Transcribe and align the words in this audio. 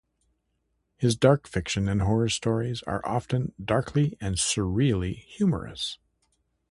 His 0.97 1.15
science 1.21 1.47
fiction 1.47 1.87
and 1.87 2.01
horror 2.01 2.29
stories 2.29 2.81
are 2.87 3.05
often 3.05 3.53
darkly 3.63 4.17
and 4.19 4.33
surreally 4.35 5.17
humorous. 5.19 5.99